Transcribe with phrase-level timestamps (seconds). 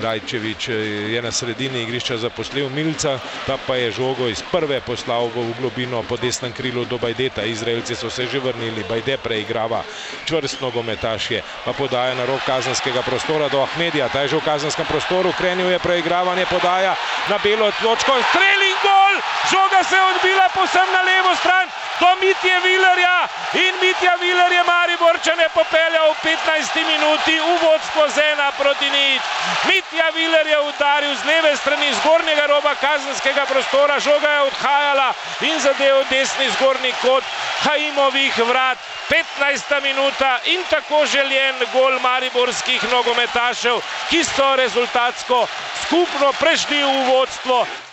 [0.00, 0.68] Rajčevič
[1.12, 6.02] je na sredini igrišča zaposlil Milca, ta pa je žogo iz prve poslal v globino
[6.02, 7.42] po desnem krilu do Bajdeta.
[7.42, 9.82] Izraelci so se že vrnili, Bajde preigrava,
[10.24, 14.08] čvrst nogometaš je, pa podaja na rok kazanskega prostora do Ahmedija.
[14.08, 16.94] Ta je že v kazanskem prostoru, krenil je preigravanje, podaja
[17.28, 19.14] na belo točko, in gol!
[19.50, 21.66] Žoga se je odbila posem na levo stran,
[22.00, 25.79] do Mitje Vilerja in Mitja Viler je Mariborčane popeljal
[26.10, 29.22] v 15 minuti v vodstvo z ena proti nič.
[29.70, 35.14] Mitja Viler je udaril z leve strani zgornjega roba kazenskega prostora, žoga je odhajala
[35.46, 37.24] in zadev desni zgornji kot
[37.62, 38.78] Haimovih vrat.
[39.10, 45.46] 15 minuta in tako željen gol mariborskih nogometašev, ki so rezultatsko
[45.86, 47.89] skupno prešli v vodstvo.